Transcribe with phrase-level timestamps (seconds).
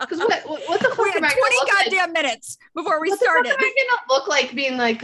[0.00, 0.98] Because what, what, the fuck?
[0.98, 1.36] We had 20
[1.70, 2.12] goddamn like?
[2.12, 3.50] minutes before we what started.
[3.50, 5.02] What am I gonna look like being like?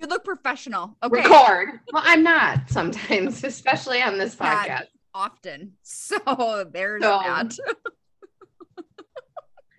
[0.00, 0.96] You look professional.
[1.02, 1.22] Okay.
[1.22, 1.80] Record.
[1.92, 4.86] Well, I'm not sometimes, especially on this podcast.
[5.14, 5.72] often.
[5.82, 7.56] So there's so, that.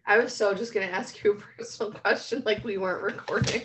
[0.06, 3.62] I was so just gonna ask you a personal question, like we weren't recording.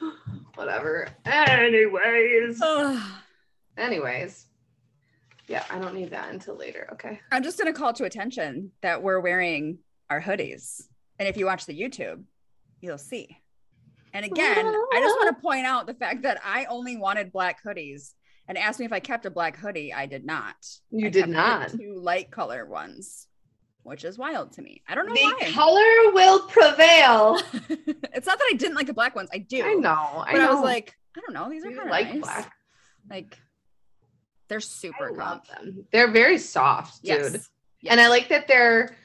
[0.56, 1.08] Whatever.
[1.24, 2.60] Anyways.
[3.76, 4.46] Anyways.
[5.48, 6.88] Yeah, I don't need that until later.
[6.92, 7.20] Okay.
[7.30, 10.82] I'm just going to call to attention that we're wearing our hoodies.
[11.18, 12.24] And if you watch the YouTube,
[12.80, 13.36] you'll see.
[14.12, 17.62] And again, I just want to point out the fact that I only wanted black
[17.64, 18.12] hoodies
[18.46, 19.92] and asked me if I kept a black hoodie.
[19.92, 20.54] I did not.
[20.90, 21.70] You I did not.
[21.70, 23.26] Two light color ones,
[23.82, 24.82] which is wild to me.
[24.88, 25.50] I don't know the why.
[25.50, 27.40] color will prevail.
[27.68, 29.30] it's not that I didn't like the black ones.
[29.32, 29.62] I do.
[29.64, 30.22] I know.
[30.24, 30.50] I but know.
[30.50, 31.50] I was like, I don't know.
[31.50, 32.20] These are kind of like nice.
[32.22, 32.52] black.
[33.10, 33.38] Like
[34.48, 35.86] they're super I love them.
[35.92, 37.08] They're very soft, dude.
[37.08, 37.50] Yes.
[37.80, 37.92] Yes.
[37.92, 38.96] And I like that they're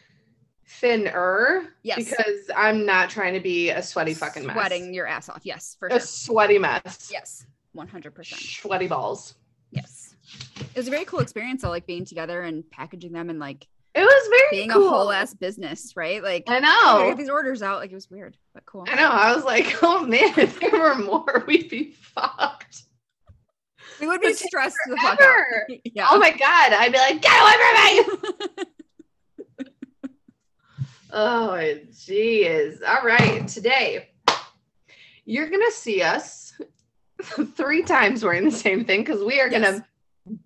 [0.68, 1.68] thinner.
[1.84, 1.98] Yes.
[1.98, 4.56] Because I'm not trying to be a sweaty fucking mess.
[4.56, 5.42] Sweating your ass off.
[5.44, 6.00] Yes, for a sure.
[6.00, 7.10] sweaty mess.
[7.12, 7.46] Yes.
[7.76, 8.26] 100%.
[8.26, 9.36] Sweaty balls.
[9.72, 10.16] Yes.
[10.60, 13.68] It was a very cool experience though, like being together and packaging them and like
[13.96, 14.88] it was very being cool.
[14.88, 16.22] a whole ass business, right?
[16.22, 17.80] Like I know get these orders out.
[17.80, 18.86] Like it was weird, but cool.
[18.88, 19.10] I know.
[19.10, 22.59] I was like, oh man, if there were more, we'd be fucked.
[24.00, 25.44] We would be stressed the fuck out.
[25.84, 26.08] Yeah.
[26.10, 28.56] Oh my god, I'd be like, get away from
[29.66, 29.66] me.
[31.12, 32.80] oh jeez.
[32.88, 34.10] All right, today
[35.26, 36.60] you're gonna see us
[37.56, 39.86] three times wearing the same thing because we are gonna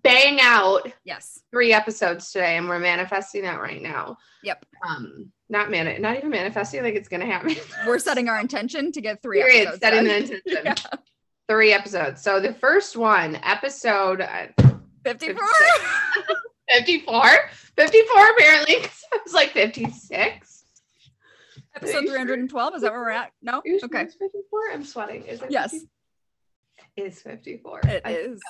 [0.02, 4.16] bang out yes three episodes today, and we're manifesting that right now.
[4.42, 4.64] Yep.
[4.86, 7.56] Um, not man, not even manifesting like it's gonna happen.
[7.86, 9.40] we're setting our intention to get three.
[9.40, 9.68] Period.
[9.68, 10.42] Episodes setting the intention.
[10.64, 10.74] yeah
[11.48, 12.22] three episodes.
[12.22, 14.46] So the first one, episode uh,
[15.04, 15.42] 54.
[16.70, 17.22] 54.
[17.76, 18.74] 54 apparently.
[18.74, 18.90] It
[19.24, 20.64] was like 56.
[21.76, 22.74] Episode 312.
[22.74, 23.32] Is that where we're at?
[23.42, 23.58] No?
[23.58, 24.04] Okay.
[24.04, 24.60] 54.
[24.72, 25.24] I'm sweating.
[25.24, 25.50] Is it?
[25.50, 25.72] Yes.
[25.72, 25.88] 50?
[26.96, 27.80] It's 54.
[27.84, 28.40] It I is.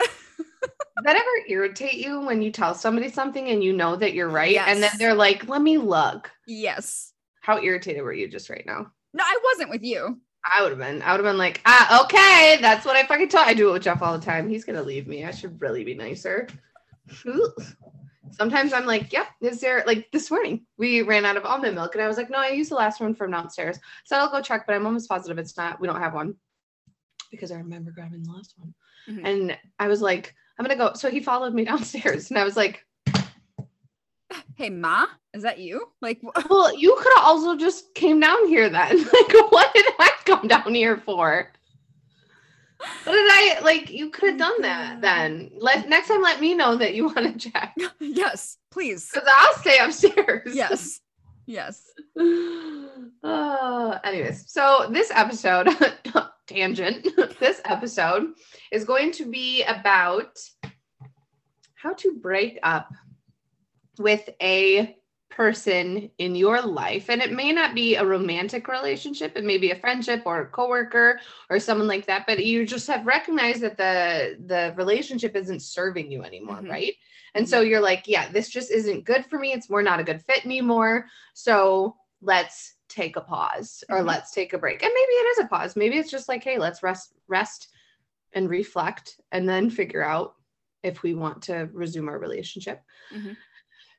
[0.00, 4.28] Does that ever irritate you when you tell somebody something and you know that you're
[4.28, 4.50] right?
[4.50, 4.68] Yes.
[4.68, 6.30] And then they're like, let me look.
[6.46, 7.12] Yes.
[7.40, 8.90] How irritated were you just right now?
[9.14, 10.20] No, I wasn't with you.
[10.52, 11.02] I would have been.
[11.02, 13.44] I would have been like, ah, okay, that's what I fucking tell.
[13.44, 14.48] I do it with Jeff all the time.
[14.48, 15.24] He's gonna leave me.
[15.24, 16.48] I should really be nicer.
[18.30, 19.28] Sometimes I'm like, yep.
[19.40, 22.16] Yeah, is there like this morning we ran out of almond milk, and I was
[22.16, 23.78] like, no, I used the last one from downstairs.
[24.04, 25.80] So I'll go check, but I'm almost positive it's not.
[25.80, 26.34] We don't have one
[27.30, 28.74] because I remember grabbing the last one,
[29.08, 29.26] mm-hmm.
[29.26, 30.92] and I was like, I'm gonna go.
[30.94, 32.84] So he followed me downstairs, and I was like,
[34.56, 35.06] hey ma
[35.38, 35.86] is that you?
[36.02, 38.98] Like well you could have also just came down here then.
[38.98, 41.50] Like what did i come down here for?
[43.04, 45.50] What did i like you could have done that then.
[45.56, 47.74] Let next time let me know that you want to check.
[48.00, 49.08] Yes please.
[49.10, 50.54] Because i'll stay upstairs.
[50.54, 51.00] Yes.
[51.46, 51.84] Yes.
[53.24, 55.68] Uh, anyways so this episode
[56.46, 57.08] tangent
[57.40, 58.28] this episode
[58.70, 60.38] is going to be about
[61.74, 62.92] how to break up
[63.98, 64.97] with a
[65.38, 69.70] person in your life and it may not be a romantic relationship it may be
[69.70, 73.76] a friendship or a coworker or someone like that but you just have recognized that
[73.76, 76.72] the the relationship isn't serving you anymore mm-hmm.
[76.72, 76.94] right
[77.36, 77.50] and mm-hmm.
[77.50, 80.20] so you're like yeah this just isn't good for me it's we're not a good
[80.22, 84.08] fit anymore so let's take a pause or mm-hmm.
[84.08, 86.58] let's take a break and maybe it is a pause maybe it's just like hey
[86.58, 87.68] let's rest rest
[88.32, 90.34] and reflect and then figure out
[90.82, 92.82] if we want to resume our relationship
[93.14, 93.34] mm-hmm.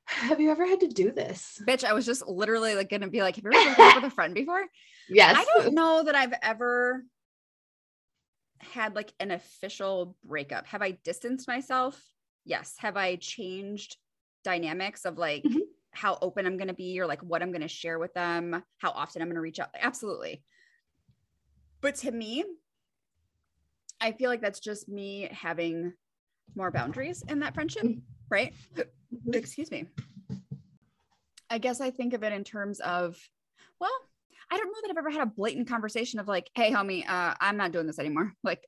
[0.09, 1.61] Have you ever had to do this?
[1.67, 4.11] Bitch, I was just literally like gonna be like, have you ever broken up with
[4.11, 4.65] a friend before?
[5.07, 5.35] Yes.
[5.37, 7.05] I don't know that I've ever
[8.59, 10.65] had like an official breakup.
[10.67, 12.01] Have I distanced myself?
[12.43, 12.73] Yes.
[12.79, 13.97] Have I changed
[14.43, 15.59] dynamics of like mm-hmm.
[15.91, 19.21] how open I'm gonna be or like what I'm gonna share with them, how often
[19.21, 19.69] I'm gonna reach out?
[19.79, 20.43] Absolutely.
[21.81, 22.43] But to me,
[24.01, 25.93] I feel like that's just me having
[26.55, 27.99] more boundaries in that friendship, mm-hmm.
[28.29, 28.53] Right?
[28.75, 29.33] Mm-hmm.
[29.33, 29.85] excuse me.
[31.49, 33.17] I guess I think of it in terms of,
[33.79, 33.91] well,
[34.51, 37.33] I don't know that I've ever had a blatant conversation of like, hey, homie, uh,
[37.39, 38.33] I'm not doing this anymore.
[38.43, 38.67] Like,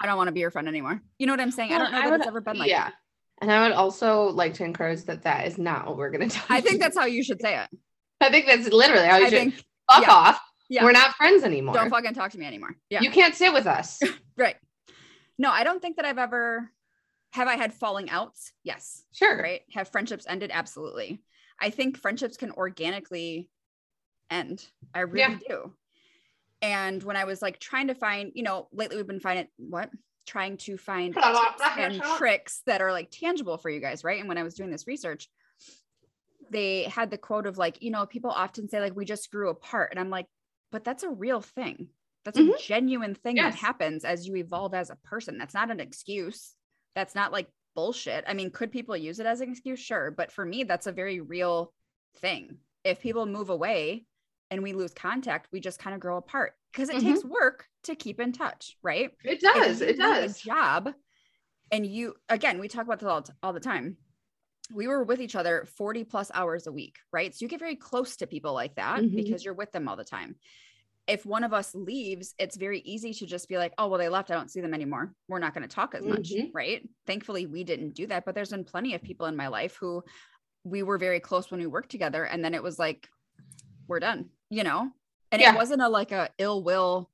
[0.00, 1.00] I don't want to be your friend anymore.
[1.18, 1.72] You know what I'm saying?
[1.72, 2.84] I don't know I that would, it's ever been like yeah.
[2.84, 2.94] That.
[3.42, 6.34] And I would also like to encourage that that is not what we're going to
[6.34, 7.68] tell I think that's how you should say it.
[8.20, 9.54] I think that's literally how you I should think
[9.90, 10.12] fuck yeah.
[10.12, 10.40] off.
[10.68, 10.84] Yeah.
[10.84, 11.74] We're not friends anymore.
[11.74, 12.76] don't fucking talk to me anymore.
[12.90, 13.00] Yeah.
[13.00, 14.00] You can't sit with us.
[14.36, 14.56] right.
[15.38, 16.70] No, I don't think that I've ever
[17.32, 18.52] have I had falling outs?
[18.64, 19.04] Yes.
[19.12, 19.36] Sure.
[19.36, 19.62] Right.
[19.72, 20.50] Have friendships ended?
[20.52, 21.22] Absolutely.
[21.60, 23.50] I think friendships can organically
[24.30, 24.66] end.
[24.94, 25.38] I really Yeah.
[25.48, 25.74] do.
[26.62, 29.90] And when I was like trying to find, you know, lately we've been finding what?
[30.26, 31.16] Trying to find
[31.78, 34.18] and tricks that are like tangible for you guys, right?
[34.18, 35.28] And when I was doing this research,
[36.50, 39.50] they had the quote of like, you know, people often say like we just grew
[39.50, 39.90] apart.
[39.92, 40.26] And I'm like,
[40.72, 41.90] but that's a real thing.
[42.24, 42.58] That's a Mhm.
[42.60, 45.38] genuine thing that happens as you evolve as a person.
[45.38, 46.55] That's not an excuse.
[46.96, 48.24] That's not like bullshit.
[48.26, 49.78] I mean, could people use it as an excuse?
[49.78, 50.10] Sure.
[50.10, 51.72] But for me, that's a very real
[52.16, 52.56] thing.
[52.82, 54.06] If people move away
[54.50, 57.02] and we lose contact, we just kind of grow apart because it Mhm.
[57.02, 59.10] takes work to keep in touch, right?
[59.22, 59.82] It does.
[59.82, 60.40] It does.
[60.40, 60.92] job
[61.72, 63.96] and you again we talk about this all, all the time
[64.72, 67.74] we were with each other 40 plus hours a week right so you get very
[67.74, 69.16] close to people like that Mhm.
[69.16, 70.36] because you're with them all the time
[71.06, 74.08] if one of us leaves it's very easy to just be like oh well they
[74.08, 76.50] left i don't see them anymore we're not going to talk as much Mhm.
[76.52, 79.76] right thankfully we didn't do that but there's been plenty of people in my life
[79.80, 80.02] who
[80.64, 83.08] we were very close when we worked together and then it was like
[83.88, 84.90] we're done you know
[85.32, 85.52] and Yeah.
[85.52, 87.10] it wasn't a like a ill will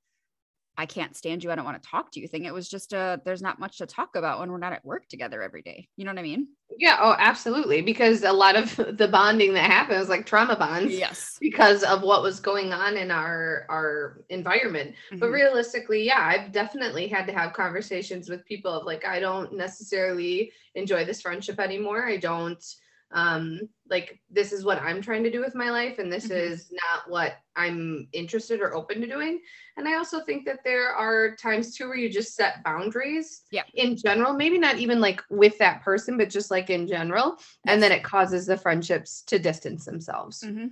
[0.77, 1.51] I can't stand you.
[1.51, 2.45] I don't want to talk to you thing.
[2.45, 5.09] It was just a there's not much to talk about when we're not at work
[5.09, 5.89] together every day.
[5.97, 6.49] You know what I mean?
[6.79, 6.97] Yeah.
[7.01, 7.83] Oh, absolutely.
[7.83, 11.37] Because a lot of the bonding that happens, like trauma bonds, Yes.
[11.41, 14.95] because of what was going on in our our environment.
[15.21, 15.33] But Mhm.
[15.33, 20.53] realistically, yeah, I've definitely had to have conversations with people of like, I don't necessarily
[20.75, 22.07] enjoy this friendship anymore.
[22.07, 22.65] I don't
[23.13, 23.61] um
[23.91, 26.37] like this is what I'm trying to do with my life and this Mhm.
[26.37, 29.43] is not what I'm interested or open to doing.
[29.77, 33.65] And I also think that there are times too where you just set boundaries Yeah.
[33.75, 37.39] in general, maybe not even like with that person, but just like in general.
[37.67, 40.43] And then it causes the friendships to distance themselves.
[40.43, 40.69] Mm-hmm.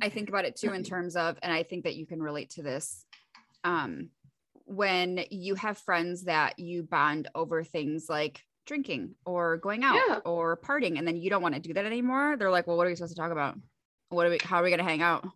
[0.00, 2.50] I think about it too in terms of, and I think that you can relate
[2.50, 3.04] to this.
[3.64, 4.10] Um,
[4.64, 10.18] when you have friends that you bond over things like drinking or going out Yeah.
[10.24, 12.86] or partying, and then you don't want to do that anymore, they're like, well, what
[12.86, 13.56] are we supposed to talk about?
[14.10, 15.26] What are we, how are we going to hang out?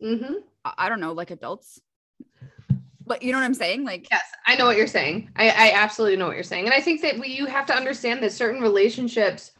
[0.00, 0.34] hmm
[0.64, 1.80] I, I don't know, like adults.
[3.06, 3.84] But you know what I'm saying?
[3.84, 5.30] Like, Yes, I know what you're saying.
[5.34, 6.66] I, I absolutely know what you're saying.
[6.66, 9.50] And I think that we, you have to understand that certain relationships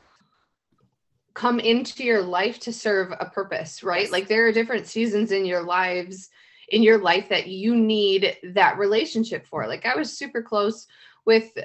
[1.35, 4.03] come into your life to serve a purpose, right?
[4.03, 4.13] Yes.
[4.13, 6.29] Like there are different seasons in your lives,
[6.69, 9.67] in your life that you need that relationship for.
[9.67, 10.87] Like I was super close
[11.27, 11.57] with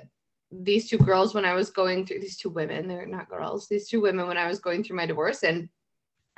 [0.63, 3.88] these two girls when I was going through these two women, they're not girls, these
[3.88, 5.44] two women when I was going through my divorce.
[5.44, 5.69] And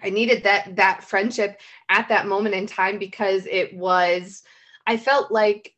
[0.02, 1.60] I needed that that friendship
[1.90, 4.44] at that moment in time because it was
[4.86, 5.74] I felt like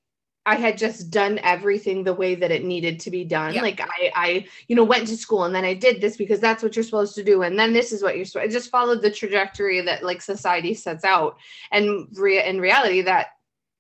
[0.46, 3.54] I had just done everything the way that it needed to be done.
[3.54, 3.62] Yeah.
[3.62, 6.64] Like I, I, you know, went to school and then I did this because that's
[6.64, 8.50] what you're supposed to do, and then this is what you're supposed.
[8.50, 11.38] I just followed the trajectory that like society sets out,
[11.72, 13.28] and re- in reality, that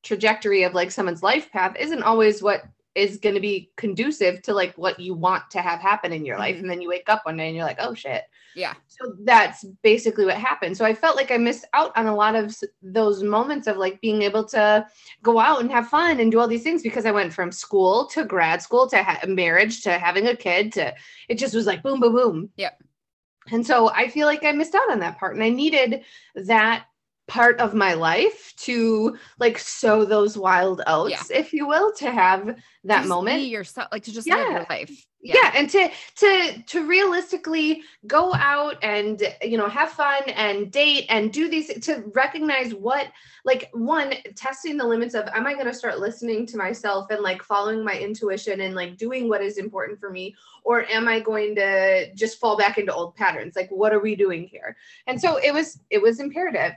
[0.03, 2.63] trajectory of like someone's life path isn't always what
[2.99, 6.37] is going to be conducive to like what you want to have happen in your
[6.37, 6.57] life.
[6.57, 6.59] Mhm.
[6.61, 8.23] And then you wake up one day and you're like, oh shit,
[8.55, 8.73] yeah.
[8.87, 10.75] so that's basically what happened.
[10.75, 14.01] So I felt like I missed out on a lot of those moments of like
[14.01, 14.85] being able to
[15.23, 18.05] go out and have fun and do all these things because I went from school
[18.07, 20.93] to grad school to ha- marriage to having a kid to
[21.29, 22.49] it just was like boom, boom, boom.
[22.57, 22.81] Yep.
[23.51, 26.03] And so I feel like I missed out on that part and I needed
[26.35, 26.85] that
[27.29, 32.45] part of my life to like sow those wild oats, if you will, to have
[32.83, 33.37] that Just moment.
[33.37, 35.05] be yourself, like to just live your life.
[35.21, 35.51] Yeah.
[35.55, 41.31] and to to to realistically go out and you know have fun and date and
[41.33, 43.07] do these to recognize what
[43.45, 47.21] like one testing the limits of am i going to start listening to myself and
[47.21, 50.35] like following my intuition and like doing what is important for me?
[50.63, 53.55] Or am i going to just fall back into old patterns?
[53.55, 54.75] Like what are we doing here?
[55.07, 56.73] And so it was it was imperative.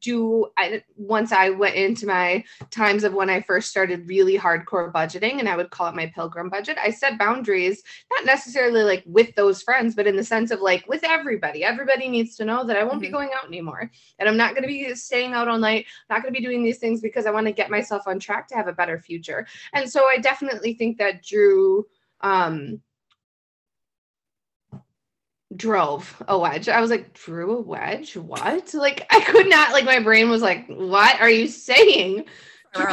[0.00, 4.92] Do i once i went into my times of when i first started really hardcore
[4.92, 7.73] budgeting and i would call it my pilgrim budget i set boundaries
[8.10, 11.64] not necessarily like with those friends, but in the sense of like with everybody.
[11.64, 13.12] Everybody needs to know that I won't be Mhm.
[13.12, 13.90] going out anymore.
[14.18, 16.64] And I'm not going to be staying out all night, not going to be doing
[16.64, 19.46] these things because I want to get myself on track to have a better future.
[19.72, 21.86] And so I definitely think that Drew
[22.20, 22.80] um
[25.56, 26.68] drove a wedge.
[26.68, 28.16] I was like, Drew a wedge?
[28.16, 28.72] What?
[28.74, 32.24] Like I could not like my brain was like, what are you saying?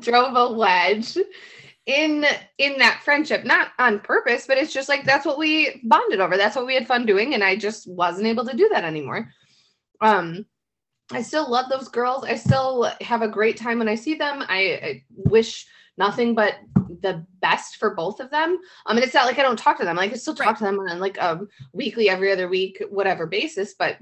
[0.00, 1.16] drove a wedge
[1.86, 2.24] in
[2.58, 6.36] in that friendship not on purpose but it's just like that's what we bonded over
[6.36, 9.28] that's what we had fun doing and i just wasn't able to do that anymore
[10.00, 10.46] um
[11.10, 14.44] i still love those girls i still have a great time when i see them
[14.48, 15.66] i, I wish
[15.98, 16.54] nothing but
[17.02, 18.58] the best for both of them.
[18.86, 19.96] Um, and it's not like I don't talk to them.
[19.96, 20.56] Like I still talk right.
[20.58, 21.40] to them on like a
[21.72, 23.74] weekly, every other week, whatever basis.
[23.74, 23.98] But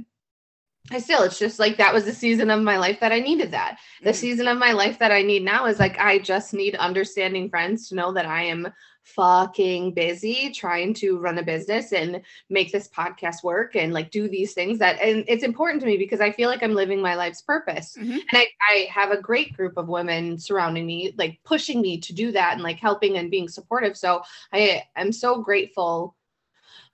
[0.90, 3.52] I still, it's just like that was the season of my life that I needed
[3.52, 3.78] that.
[4.02, 4.16] The mm-hmm.
[4.16, 7.88] season of my life that I need now is like I just need understanding friends
[7.88, 8.72] to know that I am
[9.02, 14.28] fucking busy trying to run a business and make this podcast work and like do
[14.28, 17.14] these things that and it's important to me because I feel like I'm living my
[17.14, 17.96] life's purpose.
[17.98, 18.12] Mm-hmm.
[18.12, 22.12] And I, I have a great group of women surrounding me, like pushing me to
[22.12, 23.96] do that and like helping and being supportive.
[23.96, 24.22] So
[24.52, 26.16] I am so grateful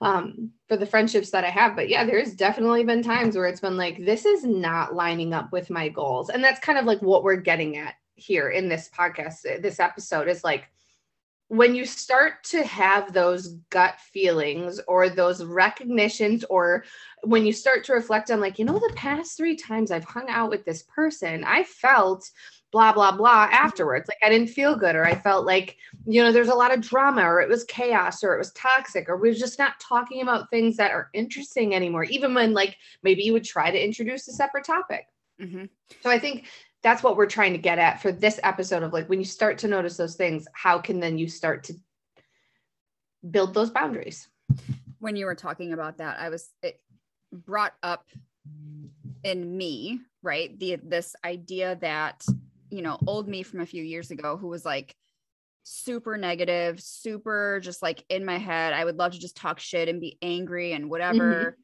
[0.00, 1.76] um for the friendships that I have.
[1.76, 5.52] But yeah, there's definitely been times where it's been like, this is not lining up
[5.52, 6.28] with my goals.
[6.28, 10.28] And that's kind of like what we're getting at here in this podcast, this episode
[10.28, 10.68] is like
[11.48, 16.84] when you start to have those gut feelings or those recognitions or
[17.22, 20.28] when you start to reflect on like you know the past three times i've hung
[20.28, 22.28] out with this person i felt
[22.72, 25.76] blah blah blah afterwards like i didn't feel good or i felt like
[26.06, 29.08] you know there's a lot of drama or it was chaos or it was toxic
[29.08, 33.22] or we're just not talking about things that are interesting anymore even when like maybe
[33.22, 35.06] you would try to introduce a separate topic
[35.40, 35.64] mm-hmm.
[36.02, 36.46] so i think
[36.82, 39.58] that's what we're trying to get at for this episode of like when you start
[39.58, 41.74] to notice those things how can then you start to
[43.30, 44.28] build those boundaries
[45.00, 46.80] when you were talking about that i was it
[47.32, 48.06] brought up
[49.24, 52.24] in me right the this idea that
[52.70, 54.94] you know old me from a few years ago who was like
[55.68, 59.88] super negative super just like in my head i would love to just talk shit
[59.88, 61.60] and be angry and whatever mm-hmm.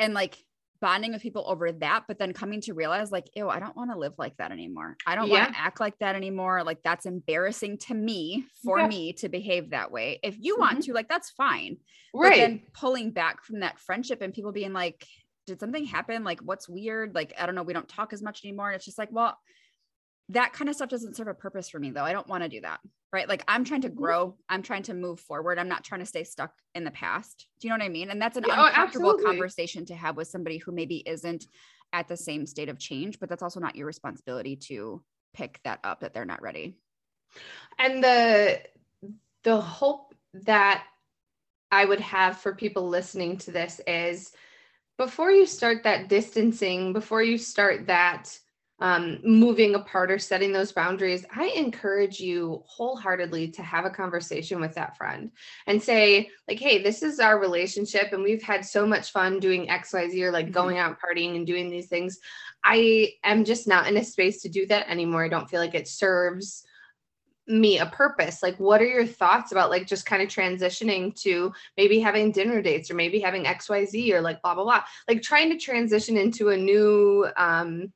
[0.00, 0.36] and like
[0.80, 3.90] bonding with people over that, but then coming to realize like, ew, I don't want
[3.90, 4.96] to live like that anymore.
[5.06, 5.44] I don't yeah.
[5.44, 6.64] want to act like that anymore.
[6.64, 8.88] Like that's embarrassing to me for yeah.
[8.88, 10.18] me to behave that way.
[10.22, 10.60] If you mm-hmm.
[10.60, 11.76] want to, like that's fine.
[12.14, 12.30] Right.
[12.30, 15.06] But then pulling back from that friendship and people being like,
[15.46, 16.24] did something happen?
[16.24, 17.14] Like what's weird?
[17.14, 18.68] Like, I don't know, we don't talk as much anymore.
[18.68, 19.36] And it's just like, well,
[20.30, 22.04] that kind of stuff doesn't serve a purpose for me though.
[22.04, 22.80] I don't want to do that.
[23.12, 23.28] Right.
[23.28, 23.98] Like I'm trying to mm-hmm.
[23.98, 24.36] grow.
[24.48, 25.58] I'm trying to move forward.
[25.58, 27.46] I'm not trying to stay stuck in the past.
[27.60, 28.10] Do you know what I mean?
[28.10, 31.46] And that's an yeah, uncomfortable oh, conversation to have with somebody who maybe isn't
[31.92, 35.02] at the same state of change, but that's also not your responsibility to
[35.34, 36.76] pick that up that they're not ready.
[37.78, 38.60] And the
[39.42, 40.84] the hope that
[41.72, 44.32] I would have for people listening to this is
[44.98, 48.38] before you start that distancing, before you start that
[48.80, 54.60] um, moving apart or setting those boundaries, I encourage you wholeheartedly to have a conversation
[54.60, 55.30] with that friend
[55.66, 59.68] and say, like, hey, this is our relationship, and we've had so much fun doing
[59.68, 60.54] XYZ or like mm-hmm.
[60.54, 62.18] going out partying and doing these things.
[62.64, 65.24] I am just not in a space to do that anymore.
[65.24, 66.64] I don't feel like it serves
[67.46, 71.52] me a purpose like what are your thoughts about like just kind of transitioning to
[71.76, 75.50] maybe having dinner dates or maybe having xyz or like blah blah blah like trying
[75.50, 77.92] to transition into a new um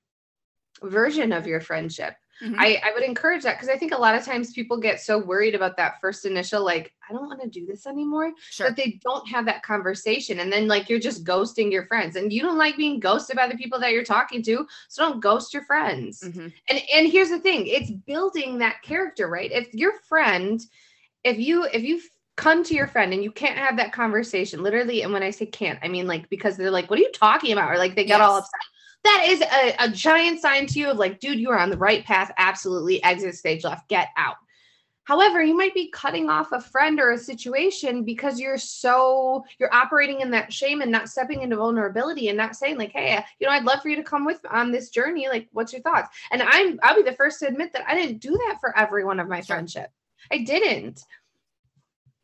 [0.85, 2.14] version of your friendship.
[2.43, 2.59] Mm-hmm.
[2.59, 5.19] I, I would encourage that because I think a lot of times people get so
[5.19, 8.69] worried about that first initial, like, I don't want to do this anymore, sure.
[8.69, 10.41] that they don't have that conversation.
[10.41, 13.47] And then, like, you're just ghosting your friends and you don't like being ghosted by
[13.47, 14.67] the people that you're talking to.
[14.88, 16.23] So don't ghost your friends.
[16.25, 16.49] Mm-hmm.
[16.69, 19.53] And, and here's the thing it's building that character, right?
[19.53, 20.61] If your friend,
[21.23, 22.00] if you, if you
[22.37, 25.47] come to your friend and you can't have that conversation literally and when i say
[25.47, 28.05] can't i mean like because they're like what are you talking about or like they
[28.05, 28.29] got yes.
[28.29, 28.61] all upset
[29.05, 31.77] that is a, a giant sign to you of like, dude, you are on the
[31.77, 32.33] right path.
[32.39, 33.03] Absolutely.
[33.05, 33.89] Exit stage left.
[33.89, 34.37] Get out.
[35.05, 39.73] However, you might be cutting off a friend or a situation because you're so you're
[39.75, 43.47] operating in that shame and not stepping into vulnerability and not saying like, "Hey, you
[43.47, 45.29] know, I'd love for you to come with on this journey.
[45.29, 48.21] Like, what's your thoughts?" And I'm I'll be the first to admit that I didn't
[48.21, 49.91] do that for every one of my friendship.
[50.33, 51.03] I didn't.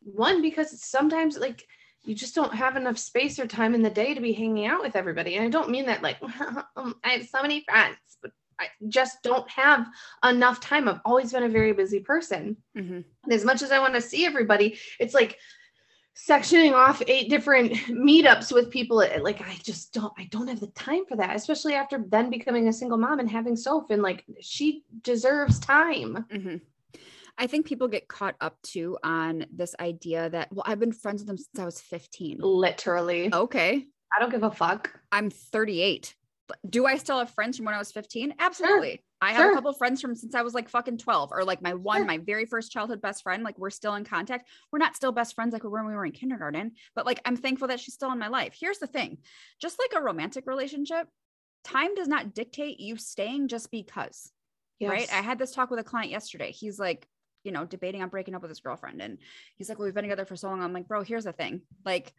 [0.01, 1.67] One because sometimes like
[2.03, 4.81] you just don't have enough space or time in the day to be hanging out
[4.81, 5.35] with everybody.
[5.35, 6.17] And I don't mean that like
[6.75, 9.87] um, I have so many friends, but I just don't have
[10.23, 10.87] enough time.
[10.87, 12.57] I've always been a very busy person.
[12.77, 13.01] Mm-hmm.
[13.23, 15.37] And as much as I want to see everybody, it's like
[16.15, 20.67] sectioning off eight different meetups with people like i just don't i don't have the
[20.67, 24.25] time for that especially after then becoming a single mom and having soph and like
[24.41, 26.57] she deserves time mm-hmm.
[27.41, 31.21] I think people get caught up too on this idea that, well, I've been friends
[31.21, 32.37] with them since I was 15.
[32.39, 33.33] Literally.
[33.33, 33.87] Okay.
[34.15, 34.91] I don't give a fuck.
[35.11, 36.13] I'm 38.
[36.69, 38.35] Do I still have friends from when I was 15?
[38.37, 38.91] Absolutely.
[38.91, 38.99] Sure.
[39.21, 39.51] I have sure.
[39.53, 42.05] a couple friends from since I was like fucking 12 or like my one, sure.
[42.05, 43.41] my very first childhood best friend.
[43.41, 44.47] Like we're still in contact.
[44.71, 47.21] We're not still best friends like we were when we were in kindergarten, but like
[47.25, 48.55] I'm thankful that she's still in my life.
[48.59, 49.17] Here's the thing
[49.59, 51.07] just like a romantic relationship,
[51.63, 54.31] time does not dictate you staying just because.
[54.79, 54.91] Yes.
[54.91, 55.13] Right.
[55.13, 56.51] I had this talk with a client yesterday.
[56.51, 57.07] He's like,
[57.43, 59.01] you know, debating on breaking up with his girlfriend.
[59.01, 59.17] And
[59.57, 60.61] he's like, Well, we've been together for so long.
[60.61, 61.61] I'm like, Bro, here's the thing.
[61.85, 62.13] Like,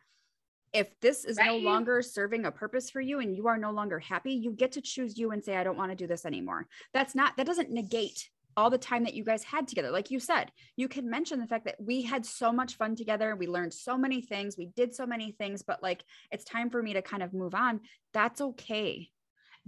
[0.73, 1.49] if this is right.
[1.49, 4.73] no longer serving a purpose for you and you are no longer happy, you get
[4.73, 6.67] to choose you and say, I don't want to do this anymore.
[6.95, 9.91] That's not, that doesn't negate all the time that you guys had together.
[9.91, 13.37] Like you said, you can mention the fact that we had so much fun together.
[13.37, 14.57] We learned so many things.
[14.57, 17.55] We did so many things, but like it's time for me to kind of move
[17.55, 17.81] on.
[18.13, 19.09] That's okay.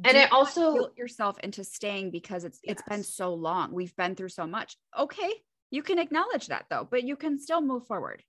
[0.02, 3.72] And it also yourself into staying because it's it's been so long.
[3.72, 4.76] We've been through so much.
[4.98, 5.30] Okay.
[5.70, 8.22] You can acknowledge that though, but you can still move forward.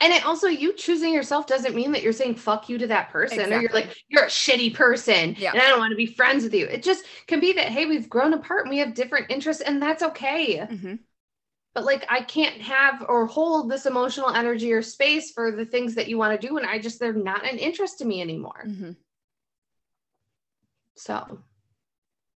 [0.00, 3.10] and it also you choosing yourself doesn't mean that you're saying fuck you to that
[3.10, 5.52] person or you're like you're a shitty person Yeah.
[5.52, 6.66] and I don't want to be friends with you.
[6.66, 9.80] It just can be that hey, we've grown apart and we have different interests and
[9.80, 10.58] that's okay.
[10.58, 10.98] Mhm.
[11.74, 15.94] But like I can't have or hold this emotional energy or space for the things
[15.96, 18.64] that you want to do and I just they're not an interest to me anymore.
[18.66, 18.96] Mhm.
[20.96, 21.40] So,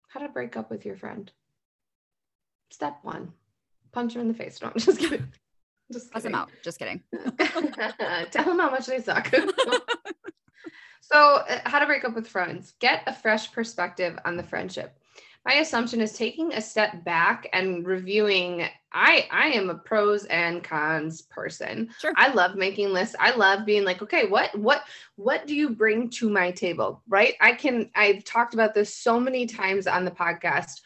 [0.07, 1.31] how to break up with your friend?
[2.69, 3.31] Step 1.
[3.91, 4.61] Punch him in the face.
[4.61, 5.31] No, I'm just kidding.
[5.91, 6.49] Just Cuss them out.
[6.65, 7.01] Just kidding.
[7.39, 9.33] Tell them how much they suck.
[11.01, 12.73] so, uh, how to break up with friends?
[12.79, 14.99] Get a fresh perspective on the friendship.
[15.47, 18.67] My assumption is taking a step back and reviewing.
[18.91, 21.87] I I am a pros and cons person.
[21.99, 22.11] Sure.
[22.17, 23.15] I love making lists.
[23.17, 24.83] I love being like, okay, what what
[25.15, 27.01] what do you bring to my table?
[27.07, 27.35] Right?
[27.39, 30.81] I can I've talked about this so many times on the podcast.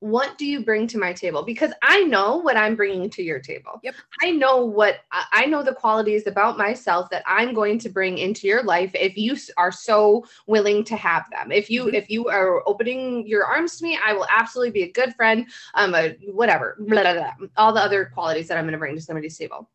[0.00, 1.42] What do you bring to my table?
[1.42, 3.80] Because I know what I'm bringing to your table.
[3.82, 3.96] Yep.
[4.22, 8.46] I know what I know the qualities about myself that I'm going to bring into
[8.46, 11.50] your life if you are so willing to have them.
[11.50, 11.94] If you Mhm.
[11.94, 15.50] if you are opening your arms to me, I will absolutely be a good friend.
[15.74, 18.94] Um, a, whatever, blah, blah, blah, all the other qualities that I'm going to bring
[18.94, 19.68] to somebody's table.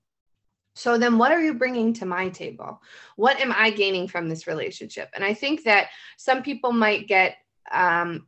[0.75, 2.81] So then, what are you bringing to my table?
[3.17, 5.09] What am I gaining from this relationship?
[5.13, 7.37] And I think that some people might get
[7.71, 8.25] um,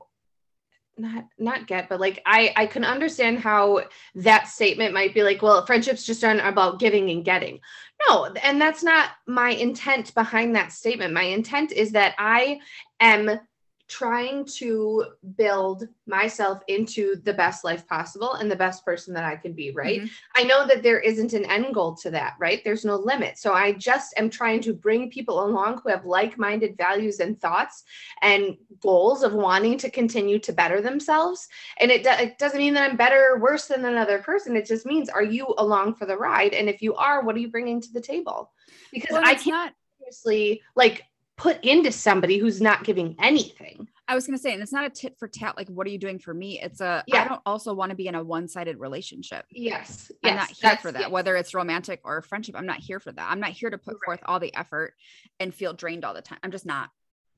[0.97, 3.81] not not get but like i i can understand how
[4.15, 7.59] that statement might be like well friendships just aren't about giving and getting.
[8.07, 11.13] No and that's not my intent behind that statement.
[11.13, 12.59] My intent is that i
[12.99, 13.39] am
[13.87, 15.05] trying to
[15.37, 19.71] build myself into the best life possible and the best person that i can be
[19.71, 20.09] right Mhm.
[20.35, 22.61] I know that there isn't an end goal to that, right?
[22.63, 23.37] There's no limit.
[23.37, 27.39] So I just am trying to bring people along who have like minded values and
[27.39, 27.85] thoughts
[28.21, 31.47] and goals of wanting to continue to better themselves.
[31.79, 34.57] And it, do- it doesn't mean that I'm better or worse than another person.
[34.57, 36.53] It just means, are you along for the ride?
[36.53, 38.51] And if you are, what are you bringing to the table?
[38.91, 41.03] Because Well, I can't not seriously like
[41.37, 43.87] put into somebody who's not giving anything.
[44.07, 45.57] I was going to say, and it's not a tit for tat.
[45.57, 46.61] Like, what are you doing for me?
[46.61, 47.23] It's a, I Yeah.
[47.23, 49.45] I don't also want to be in a one sided relationship.
[49.49, 50.11] Yes.
[50.23, 51.09] I'm yes, not here for that, yes.
[51.11, 52.55] whether it's romantic or friendship.
[52.55, 53.29] I'm not here for that.
[53.29, 54.05] I'm not here to put Right.
[54.05, 54.93] forth all the effort
[55.39, 56.37] and feel drained all the time.
[56.43, 56.89] I'm just not.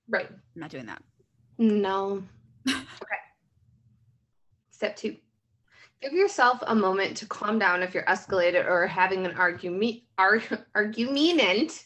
[0.09, 0.27] Right.
[0.29, 1.01] I'm not doing that.
[1.57, 2.23] No.
[2.67, 2.83] okay.
[4.71, 5.15] Step two.
[6.01, 10.63] Give yourself a moment to calm down if you're escalated or having an argument, arg-
[10.75, 11.85] argument,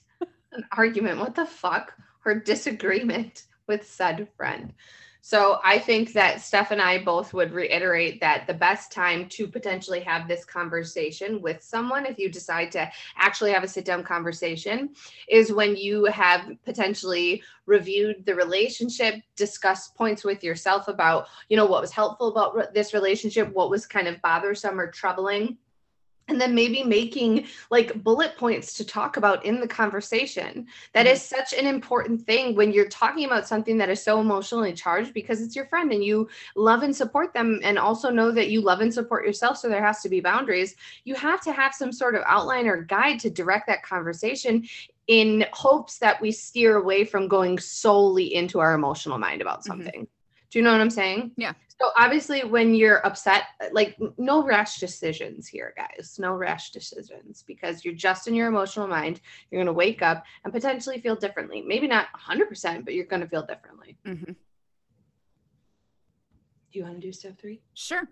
[0.51, 1.93] an argument, what the fuck,
[2.25, 4.73] or disagreement with said friend.
[5.23, 9.47] So I think that Steph and I both would reiterate that the best time to
[9.47, 14.03] potentially have this conversation with someone, if you decide to actually have a sit down
[14.03, 14.95] conversation,
[15.29, 21.67] is when you have potentially reviewed the relationship, discussed points with yourself about, you know,
[21.67, 25.55] what was helpful about this relationship, what was kind of bothersome or troubling.
[26.31, 30.65] And then maybe making like bullet points to talk about in the conversation.
[30.93, 34.71] That is such an important thing when you're talking about something that is so emotionally
[34.71, 38.49] charged because it's your friend and you love and support them and also know that
[38.49, 39.57] you love and support yourself.
[39.57, 40.75] So there has to be boundaries.
[41.03, 44.65] You have to have some sort of outline or guide to direct that conversation
[45.07, 49.67] in hopes that we steer away from going solely into our emotional mind about Mhm.
[49.67, 50.07] something.
[50.49, 51.31] Do you know what I'm saying?
[51.35, 51.53] Yeah.
[51.81, 56.17] So obviously when you're upset, like no rash decisions here, guys.
[56.19, 59.19] No rash decisions because you're just in your emotional mind.
[59.49, 61.63] You're going to wake up and potentially feel differently.
[61.65, 63.97] Maybe not 100%, but you're going to feel differently.
[64.05, 64.35] Mhm.
[66.71, 67.59] Do you want to do step 3?
[67.73, 68.07] Sure.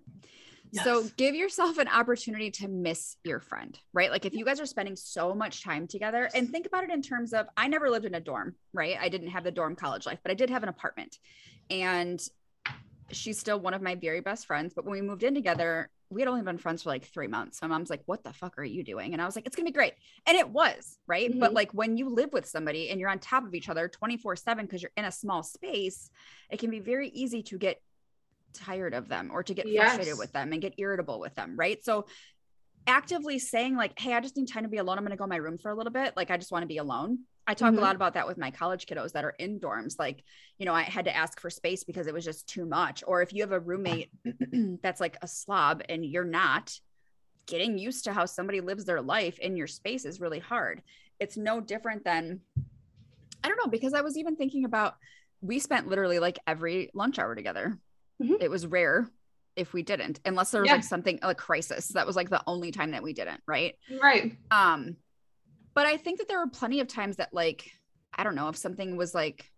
[0.73, 4.11] So give yourself an opportunity to miss your friend, right?
[4.11, 7.01] Like if you guys are spending so much time together and think about it in
[7.01, 8.97] terms of I never lived in a dorm, right?
[8.99, 11.17] I didn't have the dorm college life, but I did have an apartment.
[11.71, 12.19] And
[13.11, 16.21] she's still one of my very best friends, but when we moved in together, we
[16.21, 17.61] had only been friends for like 3 months.
[17.61, 19.63] My mom's like, "What the fuck are you doing?" And I was like, "It's to
[19.63, 19.93] be great."
[20.25, 21.29] And it was, right?
[21.39, 21.55] But Mhm.
[21.55, 24.81] like when you live with somebody and you're on top of each other 24/7 because
[24.81, 26.09] you're in a small space,
[26.49, 27.81] it can be very easy to get
[28.53, 31.83] tired of them or to get frustrated with them and get irritable with them, right?
[31.83, 32.07] So
[32.87, 34.97] actively saying like, "Hey, I just need time to be alone.
[34.97, 36.17] I'm to go in my room for a little bit.
[36.17, 37.79] Like I just want to be alone." I talk Mhm.
[37.79, 39.97] a lot about that with my college kiddos that are in dorms.
[39.97, 40.23] Like,
[40.59, 43.03] you know, I had to ask for space because it was just too much.
[43.07, 44.11] Or if you have a roommate
[44.83, 46.79] that's like a slob and you're not,
[47.47, 50.83] getting used to how somebody lives their life in your space is really hard.
[51.19, 52.41] It's no different than
[53.43, 54.93] I don't know because I was even thinking about
[55.41, 57.79] we spent literally like every lunch hour together.
[58.21, 58.39] Mhm.
[58.39, 59.09] It was rare
[59.55, 60.75] if we didn't, unless there was Yeah.
[60.75, 61.87] like something a crisis.
[61.87, 63.73] That was like the only time that we didn't, right?
[63.99, 64.37] Right.
[64.51, 64.97] Um,
[65.79, 67.71] but I think that there were plenty of times that like
[68.13, 69.49] I don't know if something was like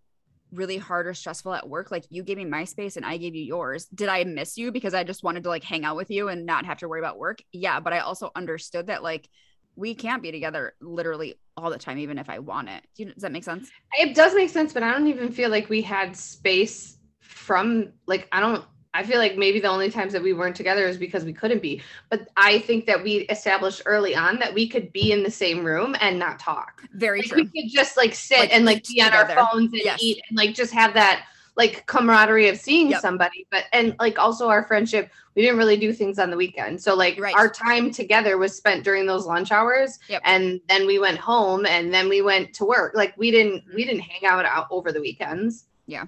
[0.52, 3.34] really hard or stressful at work, like you gave me my space and I gave
[3.34, 3.88] you yours.
[3.88, 6.46] Did I miss you because I just wanted to like hang out with you and
[6.46, 7.40] not have to worry about work?
[7.52, 9.28] Yeah, but I also understood that like
[9.76, 12.84] we can't be together literally all the time, even if I want it.
[12.96, 13.72] Do you, does that make sense?
[13.98, 18.28] It does make sense, but I don't even feel like we had space from like
[18.32, 21.24] I don't I feel like maybe the only times that we weren't together is because
[21.24, 21.82] we couldn't be.
[22.10, 25.64] But I think that we established early on that we could be in the same
[25.64, 26.84] room and not talk.
[26.94, 27.38] Very Like, true.
[27.54, 30.00] we could just like sit Like, and like be on our phones and Yes.
[30.04, 31.26] eat and like just have that
[31.56, 33.02] like camaraderie of seeing Yep.
[33.02, 33.48] somebody.
[33.50, 36.82] But and like also our friendship, we didn't really do things on the weekend.
[36.82, 37.36] So like Right.
[37.36, 40.00] our time together was spent during those lunch hours.
[40.10, 40.22] Yep.
[40.26, 42.94] And then we went home and then we went to work.
[42.94, 43.76] Like we didn't Mm-hmm.
[43.76, 45.66] we didn't hang out, out over the weekends.
[45.88, 46.06] Yeah.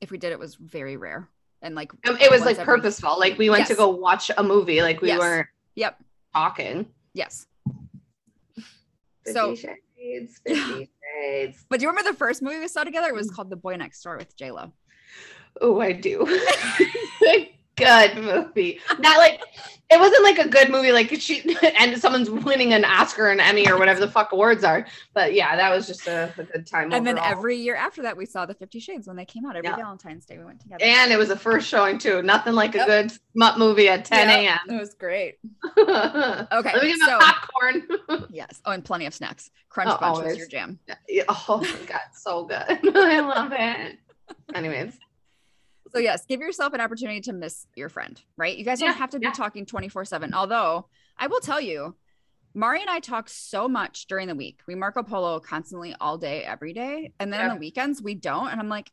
[0.00, 1.28] If we did, it was very rare.
[1.62, 3.18] And like Um, It was like every- purposeful.
[3.18, 4.82] Like we went to go watch a movie.
[4.82, 5.18] Like we Yes.
[5.20, 5.98] weren't Yep.
[6.34, 6.86] talking.
[7.14, 7.46] Yes.
[9.26, 11.64] So- Shades, Shades.
[11.68, 13.08] But do you remember the first movie we saw together?
[13.08, 14.72] It was called The Boy Next Door with J Lo.
[15.60, 16.26] Oh, I do.
[17.76, 18.80] good movie.
[18.98, 19.40] Not like
[19.90, 23.68] it wasn't like a good movie, like she and someone's winning an Oscar and Emmy
[23.70, 24.86] or whatever the fuck awards are.
[25.14, 26.92] But yeah, that was just a, a good time.
[26.92, 29.56] And then every year after that, we saw the Fifty Shades when they came out.
[29.56, 29.76] Every Yeah.
[29.76, 30.82] Valentine's Day, we went together.
[30.84, 32.22] and it was the first showing too.
[32.22, 35.38] Nothing like a good smut movie at 10 Yep, It was great.
[35.78, 37.82] Okay, Let me get so- popcorn.
[38.30, 38.60] Yes.
[38.64, 39.50] Oh, and plenty of snacks.
[39.68, 40.78] Crunch Oh, Bunch was your jam.
[41.08, 42.96] Yeah, oh my god, so good.
[42.96, 43.98] I love it.
[44.54, 44.98] Anyways,
[45.94, 48.56] So yes, give yourself an opportunity to miss your friend, right?
[48.56, 49.32] You guys Yeah, don't have to be yeah.
[49.32, 50.32] talking 24/7.
[50.32, 51.96] Although, I will tell you,
[52.54, 54.60] Mari and I talk so much during the week.
[54.66, 58.48] We Marco Polo constantly all day every day, and then on the weekends we don't
[58.48, 58.90] and I'm like,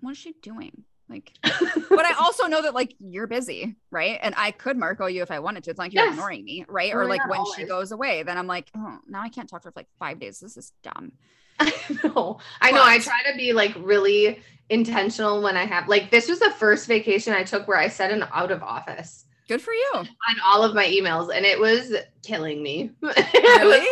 [0.00, 0.84] what is she doing?
[1.08, 4.18] Like but I also know that like you're busy, right?
[4.22, 5.70] And I could Marco you if I wanted to.
[5.70, 6.14] It's not like you're Yes.
[6.14, 6.92] ignoring me, right?
[6.94, 9.62] Oh or like when she goes away, then I'm like, oh, now I can't talk
[9.62, 10.40] to her for like five days.
[10.40, 11.12] This is dumb.
[11.60, 11.72] I
[12.04, 12.38] know.
[12.60, 12.82] I know.
[12.82, 16.86] I try to be like really intentional when I have like this was the first
[16.86, 19.90] vacation I took where I set an out of office Good for you.
[19.94, 20.06] on
[20.44, 22.90] all of my emails and it was killing me.
[23.02, 23.78] it, was Really?
[23.78, 23.86] like-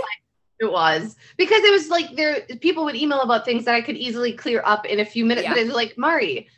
[0.61, 3.97] it was because it was like there people would email about things that I could
[3.97, 5.45] easily clear up in a few minutes.
[5.45, 5.55] Yeah.
[5.55, 6.49] But it's like Mari,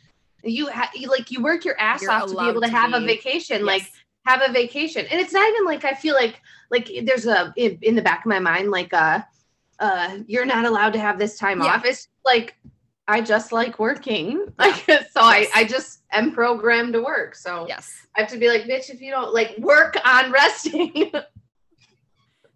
[0.43, 2.93] you, ha- you like you work your ass You're off to be able to have
[2.93, 3.65] a vacation.
[3.65, 3.89] Like
[4.25, 6.39] have a vacation and it's not even like i feel like
[6.71, 9.19] like there's a in, in the back of my mind like uh
[9.83, 11.73] uh you're not allowed to have this time Yeah.
[11.75, 12.55] off it's like
[13.07, 15.51] i just like working like so i Yes.
[15.55, 17.91] i just am programmed to work so yes.
[18.15, 21.11] i have to be like bitch if you don't like work on resting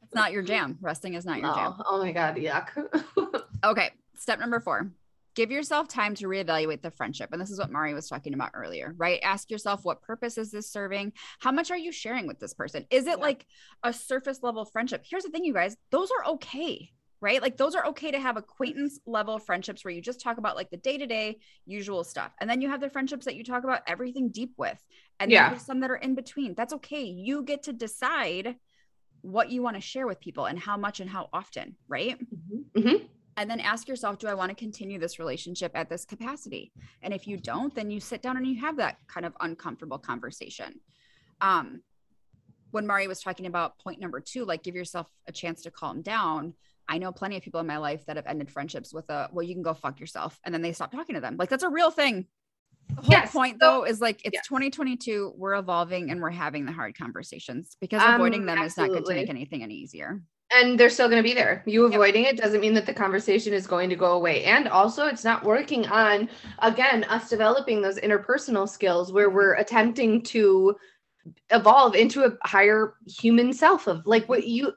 [0.04, 0.78] It's not your jam.
[0.80, 1.74] Resting is not your jam.
[1.80, 2.70] oh, oh my god yuck
[3.66, 3.90] Okay.
[4.16, 4.90] Step number four.
[5.36, 7.30] Give yourself time to reevaluate the friendship.
[7.34, 9.20] And this is what Mari was talking about earlier, right?
[9.22, 11.12] Ask yourself, what purpose is this serving?
[11.40, 12.86] How much are you sharing with this person?
[12.90, 13.26] Is it Yeah.
[13.26, 13.46] like
[13.84, 15.04] a surface level friendship?
[15.08, 16.90] Here's the thing, you guys, those are okay,
[17.22, 17.42] right?
[17.42, 20.70] Like those are okay to have acquaintance level friendships where you just talk about like
[20.70, 22.32] the day to day usual stuff.
[22.40, 24.82] And then you have the friendships that you talk about everything deep with.
[25.20, 25.50] And then Yeah.
[25.50, 26.54] there's some that are in between.
[26.56, 27.04] That's okay.
[27.04, 28.56] You get to decide
[29.22, 32.18] what you want to share with people and how much and how often, right?
[32.76, 33.10] Mhm.
[33.40, 36.72] and then ask yourself do i want to continue this relationship at this capacity
[37.04, 40.00] and if you don't then you sit down and you have that kind of uncomfortable
[40.00, 40.80] conversation
[41.42, 41.82] um
[42.72, 46.02] when mari was talking about point number two like give yourself a chance to calm
[46.02, 46.54] down
[46.88, 49.44] i know plenty of people in my life that have ended friendships with a well
[49.44, 51.70] you can go fuck yourself and then they stop talking to them like that's a
[51.70, 52.26] real thing
[52.96, 54.42] the whole Yes, point though is like it's yeah.
[54.42, 58.90] 2022 we're evolving and we're having the hard conversations because Um, avoiding them is not
[58.90, 60.22] going to make anything any easier
[60.52, 61.62] and they're still going to be there.
[61.66, 61.90] You Yep.
[61.92, 64.46] avoiding it doesn't mean that the conversation is going to go away.
[64.46, 70.24] And also, it's not working on, again, us developing those interpersonal skills where we're attempting
[70.24, 70.76] to
[71.50, 74.72] evolve into a higher human self of like what you.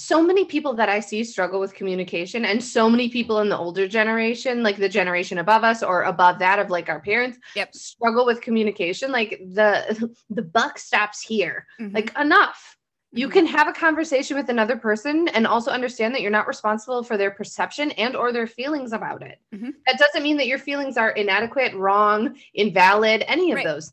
[0.00, 3.58] So many people that I see struggle with communication, and so many people in the
[3.58, 7.74] older generation, like the generation above us or above that of like our parents, Yep.
[7.74, 9.12] struggle with communication.
[9.12, 11.66] Like the the buck stops here.
[11.78, 11.94] Mhm.
[11.94, 12.76] Like enough
[13.12, 13.32] you Mhm.
[13.32, 17.16] can have a conversation with another person and also understand that you're not responsible for
[17.16, 19.74] their perception and or their feelings about it Mhm.
[19.84, 23.64] that doesn't mean that your feelings are inadequate wrong invalid any of Right.
[23.66, 23.92] those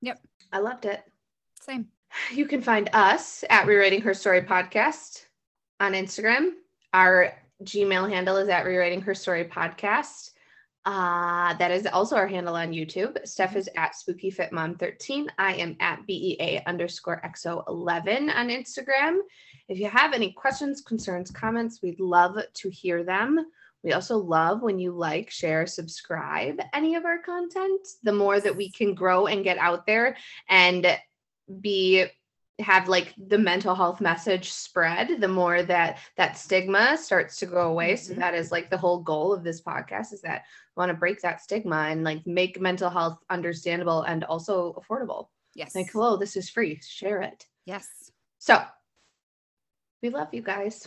[0.00, 0.18] Yep.
[0.52, 1.04] i loved it
[1.60, 1.86] same
[2.32, 5.24] you can find us at rewriting her story podcast
[5.80, 6.50] on instagram
[6.92, 10.30] our gmail handle is at rewriting her story podcast
[10.86, 13.16] uh, that is also our handle on YouTube.
[13.26, 15.30] Steph is at Spooky Fit Mom 13.
[15.38, 19.20] I am at BEA underscore XO11 on Instagram.
[19.68, 23.46] If you have any questions, concerns, comments, we'd love to hear them.
[23.82, 27.86] We also love when you like, share, subscribe any of our content.
[28.02, 30.16] The more that we can grow and get out there
[30.50, 30.86] and
[31.60, 32.06] be
[32.60, 37.68] have like the mental health message spread the more that that stigma starts to go
[37.68, 37.94] away.
[37.94, 38.14] Mm-hmm.
[38.14, 40.44] so that is like the whole goal of this podcast is that
[40.76, 45.28] we want to break that stigma and like make mental health understandable and also affordable.
[45.54, 45.74] Yes.
[45.74, 46.80] Like hello this is free.
[46.86, 47.46] Share it.
[47.64, 47.88] Yes.
[48.38, 48.62] So
[50.02, 50.86] we love you guys.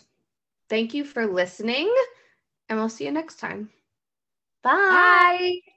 [0.70, 1.93] Thank you for listening
[2.70, 3.70] and we'll see you next time.
[4.63, 5.74] Bye, bye.